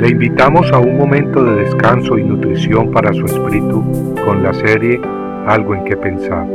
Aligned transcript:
Le 0.00 0.08
invitamos 0.08 0.72
a 0.72 0.78
un 0.78 0.96
momento 0.96 1.44
de 1.44 1.56
descanso 1.56 2.16
y 2.16 2.24
nutrición 2.24 2.90
para 2.90 3.12
su 3.12 3.26
espíritu 3.26 4.14
con 4.24 4.42
la 4.42 4.54
serie 4.54 4.98
Algo 5.46 5.74
en 5.74 5.84
que 5.84 5.94
pensar. 5.94 6.48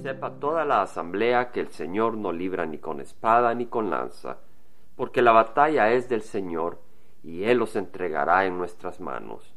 sepa 0.00 0.30
toda 0.40 0.64
la 0.64 0.80
asamblea 0.80 1.50
que 1.50 1.60
el 1.60 1.68
Señor 1.68 2.16
no 2.16 2.32
libra 2.32 2.64
ni 2.64 2.78
con 2.78 2.98
espada 3.02 3.54
ni 3.54 3.66
con 3.66 3.90
lanza, 3.90 4.38
porque 4.96 5.20
la 5.20 5.32
batalla 5.32 5.92
es 5.92 6.08
del 6.08 6.22
Señor 6.22 6.80
y 7.22 7.44
Él 7.44 7.58
los 7.58 7.76
entregará 7.76 8.46
en 8.46 8.56
nuestras 8.56 9.00
manos. 9.00 9.54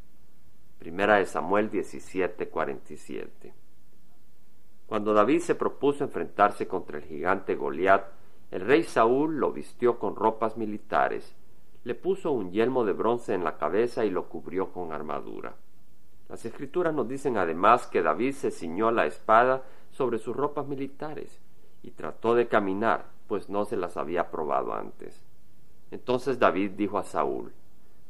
Primera 0.78 1.16
de 1.16 1.26
Samuel 1.26 1.71
17:47 1.71 3.54
cuando 4.88 5.14
David 5.14 5.42
se 5.42 5.54
propuso 5.54 6.06
enfrentarse 6.06 6.66
contra 6.66 6.98
el 6.98 7.04
gigante 7.04 7.55
Goliat, 7.55 8.05
el 8.52 8.62
rey 8.62 8.84
Saúl 8.84 9.38
lo 9.38 9.52
vistió 9.52 10.00
con 10.00 10.16
ropas 10.16 10.55
militares, 10.55 11.36
le 11.84 11.94
puso 11.94 12.32
un 12.32 12.52
yelmo 12.52 12.86
de 12.86 12.94
bronce 12.94 13.34
en 13.34 13.44
la 13.44 13.58
cabeza 13.58 14.05
y 14.05 14.09
lo 14.09 14.30
cubrió 14.30 14.72
con 14.72 14.94
armadura. 14.94 15.55
Las 16.30 16.45
escrituras 16.45 16.94
nos 16.94 17.08
dicen 17.08 17.38
además 17.38 17.88
que 17.88 18.02
David 18.02 18.34
se 18.34 18.50
ciñó 18.52 18.92
la 18.92 19.05
espada 19.05 19.64
sobre 19.92 20.20
sus 20.20 20.36
ropas 20.36 20.68
militares 20.68 21.38
y 21.84 21.92
trató 21.92 22.34
de 22.36 22.48
caminar, 22.48 23.06
pues 23.28 23.50
no 23.50 23.66
se 23.66 23.76
las 23.76 23.98
había 23.98 24.31
probado 24.31 24.73
antes. 24.73 25.22
Entonces 25.92 26.40
David 26.40 26.72
dijo 26.72 26.98
a 26.98 27.04
Saúl, 27.04 27.52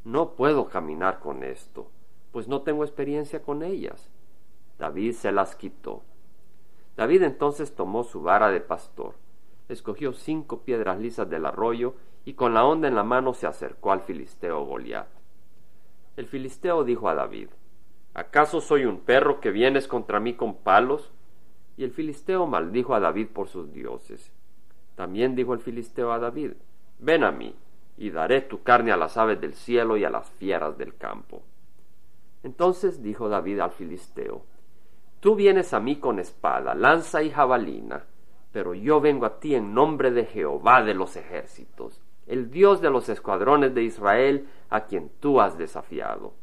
No 0.03 0.31
puedo 0.31 0.69
caminar 0.69 1.19
con 1.19 1.43
esto, 1.43 1.89
pues 2.31 2.47
no 2.47 2.61
tengo 2.61 2.83
experiencia 2.83 3.41
con 3.41 3.63
ellas. 3.63 4.09
David 4.77 5.13
se 5.13 5.31
las 5.31 5.55
quitó 5.55 6.03
David 6.97 7.21
entonces 7.23 7.75
tomó 7.75 8.03
su 8.03 8.21
vara 8.21 8.49
de 8.49 8.59
pastor, 8.59 9.13
escogió 9.69 10.13
cinco 10.13 10.63
piedras 10.63 10.99
lisas 10.99 11.29
del 11.29 11.45
arroyo 11.45 11.93
y 12.25 12.33
con 12.33 12.53
la 12.53 12.65
onda 12.65 12.87
en 12.87 12.95
la 12.95 13.03
mano 13.03 13.33
se 13.33 13.47
acercó 13.47 13.91
al 13.91 14.01
filisteo 14.01 14.65
Goliat. 14.65 15.07
El 16.17 16.25
filisteo 16.25 16.83
dijo 16.83 17.07
a 17.07 17.13
David, 17.13 17.49
¿acaso 18.15 18.59
soy 18.59 18.85
un 18.85 18.99
perro 18.99 19.39
que 19.39 19.51
vienes 19.51 19.87
contra 19.87 20.19
mí 20.19 20.33
con 20.33 20.55
palos? 20.55 21.11
Y 21.77 21.83
el 21.83 21.91
filisteo 21.91 22.47
maldijo 22.47 22.95
a 22.95 22.99
David 22.99 23.27
por 23.27 23.47
sus 23.47 23.71
dioses. 23.71 24.31
También 24.95 25.35
dijo 25.35 25.53
el 25.53 25.59
filisteo 25.59 26.11
a 26.11 26.17
David, 26.17 26.53
ven 26.97 27.23
a 27.23 27.31
mí, 27.31 27.55
y 27.97 28.09
daré 28.09 28.41
tu 28.41 28.63
carne 28.63 28.91
a 28.91 28.97
las 28.97 29.17
aves 29.17 29.39
del 29.39 29.53
cielo 29.53 29.97
y 29.97 30.03
a 30.03 30.09
las 30.09 30.29
fieras 30.31 30.77
del 30.77 30.95
campo. 30.95 31.43
Entonces 32.41 33.03
dijo 33.03 33.29
David 33.29 33.59
al 33.59 33.71
filisteo, 33.71 34.43
Tú 35.19 35.35
vienes 35.35 35.73
a 35.73 35.79
mí 35.79 35.95
con 35.95 36.19
espada, 36.19 36.75
lanza 36.75 37.23
y 37.23 37.31
jabalina, 37.31 38.05
pero 38.51 38.75
yo 38.75 39.01
vengo 39.01 39.25
a 39.25 39.39
ti 39.39 39.55
en 39.55 39.73
nombre 39.73 40.11
de 40.11 40.25
Jehová 40.25 40.83
de 40.83 40.93
los 40.93 41.15
ejércitos, 41.15 42.01
el 42.27 42.51
Dios 42.51 42.81
de 42.81 42.91
los 42.91 43.09
escuadrones 43.09 43.73
de 43.73 43.83
Israel, 43.83 44.47
a 44.69 44.85
quien 44.85 45.09
tú 45.19 45.41
has 45.41 45.57
desafiado. 45.57 46.33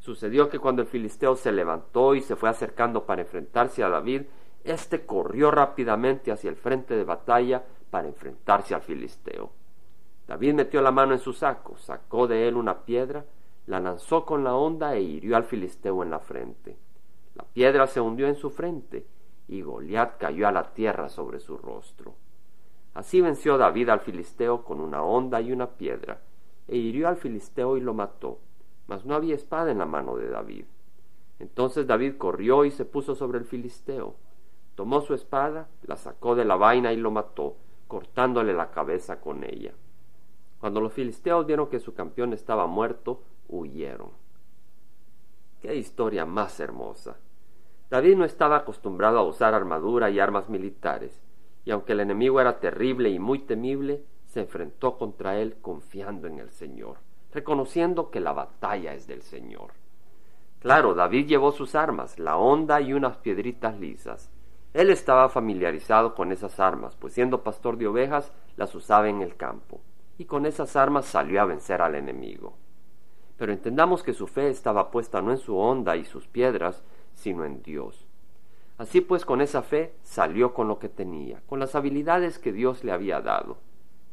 Sucedió 0.00 0.48
que 0.48 0.58
cuando 0.58 0.82
el 0.82 0.88
filisteo 0.88 1.36
se 1.36 1.52
levantó 1.52 2.14
y 2.14 2.20
se 2.20 2.36
fue 2.36 2.48
acercando 2.48 3.04
para 3.04 3.22
enfrentarse 3.22 3.84
a 3.84 3.88
David, 3.88 4.22
éste 4.64 5.06
corrió 5.06 5.50
rápidamente 5.50 6.32
hacia 6.32 6.50
el 6.50 6.56
frente 6.56 6.96
de 6.96 7.04
batalla 7.04 7.64
para 7.90 8.08
enfrentarse 8.08 8.74
al 8.74 8.82
filisteo. 8.82 9.52
David 10.26 10.54
metió 10.54 10.82
la 10.82 10.90
mano 10.90 11.12
en 11.12 11.20
su 11.20 11.32
saco, 11.32 11.76
sacó 11.78 12.26
de 12.26 12.48
él 12.48 12.56
una 12.56 12.84
piedra, 12.84 13.24
la 13.66 13.78
lanzó 13.78 14.24
con 14.24 14.42
la 14.42 14.54
honda 14.54 14.94
e 14.96 15.02
hirió 15.02 15.36
al 15.36 15.44
filisteo 15.44 16.02
en 16.02 16.10
la 16.10 16.18
frente. 16.18 16.76
La 17.34 17.44
piedra 17.44 17.86
se 17.86 18.00
hundió 18.00 18.28
en 18.28 18.36
su 18.36 18.50
frente 18.50 19.06
y 19.48 19.62
Goliat 19.62 20.18
cayó 20.18 20.48
a 20.48 20.52
la 20.52 20.72
tierra 20.72 21.08
sobre 21.08 21.40
su 21.40 21.56
rostro. 21.58 22.14
Así 22.94 23.20
venció 23.20 23.58
David 23.58 23.88
al 23.88 24.00
filisteo 24.00 24.64
con 24.64 24.80
una 24.80 25.02
honda 25.02 25.40
y 25.40 25.52
una 25.52 25.70
piedra, 25.70 26.20
e 26.68 26.76
hirió 26.76 27.08
al 27.08 27.16
filisteo 27.16 27.76
y 27.76 27.80
lo 27.80 27.92
mató, 27.92 28.38
mas 28.86 29.04
no 29.04 29.14
había 29.14 29.34
espada 29.34 29.72
en 29.72 29.78
la 29.78 29.86
mano 29.86 30.16
de 30.16 30.28
David. 30.28 30.64
Entonces 31.40 31.86
David 31.86 32.16
corrió 32.16 32.64
y 32.64 32.70
se 32.70 32.84
puso 32.84 33.14
sobre 33.14 33.38
el 33.38 33.44
filisteo. 33.44 34.14
Tomó 34.76 35.00
su 35.00 35.14
espada, 35.14 35.68
la 35.82 35.96
sacó 35.96 36.34
de 36.34 36.44
la 36.44 36.56
vaina 36.56 36.92
y 36.92 36.96
lo 36.96 37.10
mató, 37.10 37.56
cortándole 37.88 38.54
la 38.54 38.70
cabeza 38.70 39.20
con 39.20 39.44
ella. 39.44 39.72
Cuando 40.60 40.80
los 40.80 40.92
filisteos 40.92 41.46
vieron 41.46 41.68
que 41.68 41.80
su 41.80 41.94
campeón 41.94 42.32
estaba 42.32 42.66
muerto, 42.66 43.22
huyeron. 43.48 44.10
Qué 45.64 45.74
historia 45.76 46.26
más 46.26 46.60
hermosa. 46.60 47.16
David 47.88 48.16
no 48.16 48.26
estaba 48.26 48.56
acostumbrado 48.56 49.18
a 49.18 49.22
usar 49.22 49.54
armadura 49.54 50.10
y 50.10 50.20
armas 50.20 50.50
militares, 50.50 51.22
y 51.64 51.70
aunque 51.70 51.92
el 51.92 52.00
enemigo 52.00 52.38
era 52.38 52.60
terrible 52.60 53.08
y 53.08 53.18
muy 53.18 53.38
temible, 53.38 54.04
se 54.26 54.40
enfrentó 54.40 54.98
contra 54.98 55.38
él 55.38 55.56
confiando 55.62 56.26
en 56.26 56.38
el 56.38 56.50
Señor, 56.50 56.98
reconociendo 57.32 58.10
que 58.10 58.20
la 58.20 58.34
batalla 58.34 58.92
es 58.92 59.06
del 59.06 59.22
Señor. 59.22 59.72
Claro, 60.60 60.94
David 60.94 61.28
llevó 61.28 61.50
sus 61.50 61.74
armas, 61.74 62.18
la 62.18 62.36
honda 62.36 62.82
y 62.82 62.92
unas 62.92 63.16
piedritas 63.16 63.80
lisas. 63.80 64.30
Él 64.74 64.90
estaba 64.90 65.30
familiarizado 65.30 66.14
con 66.14 66.30
esas 66.30 66.60
armas, 66.60 66.94
pues 66.94 67.14
siendo 67.14 67.42
pastor 67.42 67.78
de 67.78 67.86
ovejas 67.86 68.34
las 68.58 68.74
usaba 68.74 69.08
en 69.08 69.22
el 69.22 69.34
campo, 69.36 69.80
y 70.18 70.26
con 70.26 70.44
esas 70.44 70.76
armas 70.76 71.06
salió 71.06 71.40
a 71.40 71.46
vencer 71.46 71.80
al 71.80 71.94
enemigo 71.94 72.52
pero 73.36 73.52
entendamos 73.52 74.02
que 74.02 74.14
su 74.14 74.26
fe 74.26 74.48
estaba 74.48 74.90
puesta 74.90 75.20
no 75.22 75.30
en 75.30 75.38
su 75.38 75.56
onda 75.56 75.96
y 75.96 76.04
sus 76.04 76.26
piedras, 76.26 76.82
sino 77.14 77.44
en 77.44 77.62
Dios. 77.62 78.06
Así 78.76 79.00
pues, 79.00 79.24
con 79.24 79.40
esa 79.40 79.62
fe 79.62 79.94
salió 80.02 80.52
con 80.52 80.68
lo 80.68 80.78
que 80.78 80.88
tenía, 80.88 81.42
con 81.46 81.60
las 81.60 81.74
habilidades 81.74 82.38
que 82.38 82.52
Dios 82.52 82.82
le 82.82 82.92
había 82.92 83.20
dado. 83.20 83.58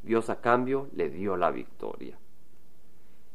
Dios 0.03 0.29
a 0.29 0.41
cambio 0.41 0.87
le 0.93 1.09
dio 1.09 1.37
la 1.37 1.51
victoria. 1.51 2.17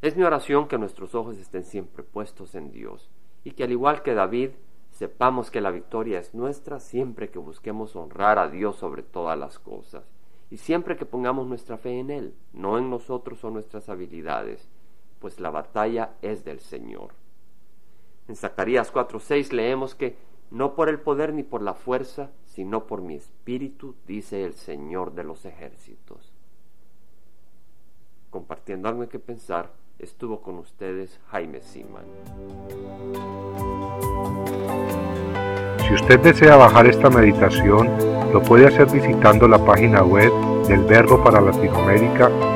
Es 0.02 0.16
mi 0.16 0.22
oración 0.22 0.68
que 0.68 0.78
nuestros 0.78 1.14
ojos 1.14 1.38
estén 1.38 1.64
siempre 1.64 2.02
puestos 2.02 2.54
en 2.54 2.70
Dios 2.70 3.10
y 3.44 3.52
que 3.52 3.64
al 3.64 3.72
igual 3.72 4.02
que 4.02 4.14
David, 4.14 4.50
sepamos 4.90 5.50
que 5.50 5.60
la 5.60 5.70
victoria 5.70 6.18
es 6.18 6.34
nuestra 6.34 6.80
siempre 6.80 7.30
que 7.30 7.38
busquemos 7.38 7.96
honrar 7.96 8.38
a 8.38 8.48
Dios 8.48 8.76
sobre 8.76 9.02
todas 9.02 9.38
las 9.38 9.58
cosas 9.58 10.04
y 10.50 10.58
siempre 10.58 10.96
que 10.96 11.06
pongamos 11.06 11.46
nuestra 11.46 11.76
fe 11.76 11.98
en 11.98 12.10
Él, 12.10 12.34
no 12.52 12.78
en 12.78 12.88
nosotros 12.88 13.42
o 13.44 13.50
nuestras 13.50 13.88
habilidades, 13.88 14.68
pues 15.20 15.40
la 15.40 15.50
batalla 15.50 16.10
es 16.22 16.44
del 16.44 16.60
Señor. 16.60 17.10
En 18.28 18.36
Zacarías 18.36 18.92
4:6 18.92 19.52
leemos 19.52 19.94
que 19.94 20.16
no 20.50 20.74
por 20.74 20.88
el 20.88 21.00
poder 21.00 21.32
ni 21.32 21.42
por 21.42 21.62
la 21.62 21.74
fuerza, 21.74 22.30
sino 22.44 22.86
por 22.86 23.02
mi 23.02 23.16
espíritu, 23.16 23.94
dice 24.06 24.44
el 24.44 24.54
Señor 24.54 25.14
de 25.14 25.24
los 25.24 25.44
ejércitos. 25.44 26.32
Compartiendo 28.30 28.88
algo 28.88 29.08
que 29.08 29.18
pensar, 29.18 29.70
estuvo 29.98 30.40
con 30.40 30.58
ustedes 30.58 31.18
Jaime 31.30 31.60
Siman. 31.60 32.04
Si 35.86 35.94
usted 35.94 36.20
desea 36.20 36.56
bajar 36.56 36.86
esta 36.86 37.10
meditación, 37.10 37.88
lo 38.32 38.42
puede 38.42 38.66
hacer 38.66 38.90
visitando 38.90 39.46
la 39.48 39.64
página 39.64 40.02
web 40.02 40.32
del 40.66 40.84
Verbo 40.84 41.22
para 41.22 41.40
Latinoamérica 41.40 42.55